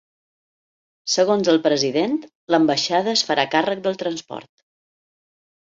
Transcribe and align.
Segons 1.15 1.51
el 1.53 1.61
president, 1.67 2.17
l’ambaixada 2.55 3.15
es 3.19 3.27
farà 3.29 3.49
càrrec 3.55 3.87
del 3.87 4.05
transport. 4.05 4.55